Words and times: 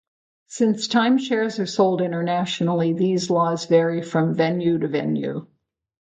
Since 0.47 0.87
timeshares 0.87 1.59
are 1.59 1.67
sold 1.67 2.01
internationally, 2.01 2.91
these 2.91 3.29
laws 3.29 3.67
vary 3.67 4.01
from 4.01 4.33
venue 4.33 4.79
to 4.79 4.87
venue. 4.87 5.45